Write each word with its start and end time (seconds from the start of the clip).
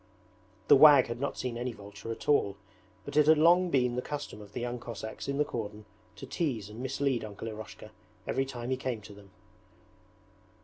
The 0.67 0.75
wag 0.75 1.05
had 1.09 1.19
not 1.21 1.37
seen 1.37 1.59
any 1.59 1.73
vulture 1.73 2.11
at 2.11 2.27
all, 2.27 2.57
but 3.05 3.15
it 3.15 3.27
had 3.27 3.37
long 3.37 3.69
been 3.69 3.95
the 3.95 4.01
custom 4.01 4.41
of 4.41 4.53
the 4.53 4.59
young 4.59 4.79
Cossacks 4.79 5.27
in 5.27 5.37
the 5.37 5.45
cordon 5.45 5.85
to 6.15 6.25
tease 6.25 6.71
and 6.71 6.79
mislead 6.81 7.23
Uncle 7.23 7.47
Eroshka 7.47 7.91
every 8.25 8.47
time 8.47 8.71
he 8.71 8.77
came 8.77 9.01
to 9.01 9.13
them. 9.13 9.29